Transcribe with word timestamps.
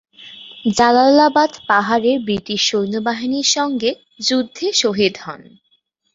জালালাবাদ 0.75 1.51
পাহাড়ে 1.67 2.11
ব্রিটিশ 2.19 2.61
সৈন্যবাহিনীর 2.69 3.47
সংগে 3.55 3.91
যুদ্ধে 4.27 4.67
শহীদ 4.73 5.15
হন। 5.17 5.41